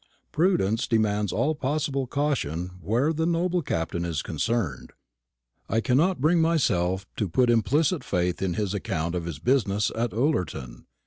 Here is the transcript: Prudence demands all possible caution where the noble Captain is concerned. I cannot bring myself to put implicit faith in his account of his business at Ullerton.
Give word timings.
Prudence 0.31 0.87
demands 0.87 1.31
all 1.31 1.53
possible 1.53 2.07
caution 2.07 2.71
where 2.81 3.13
the 3.13 3.27
noble 3.27 3.61
Captain 3.61 4.03
is 4.03 4.23
concerned. 4.23 4.93
I 5.69 5.79
cannot 5.79 6.19
bring 6.19 6.41
myself 6.41 7.05
to 7.17 7.29
put 7.29 7.51
implicit 7.51 8.03
faith 8.03 8.41
in 8.41 8.55
his 8.55 8.73
account 8.73 9.13
of 9.13 9.25
his 9.25 9.37
business 9.37 9.91
at 9.95 10.11
Ullerton. 10.11 10.87